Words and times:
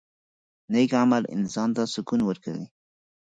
•نیک 0.71 0.91
عمل 1.01 1.23
انسان 1.35 1.69
ته 1.75 1.83
سکون 1.93 2.21
ورکوي. 2.25 2.65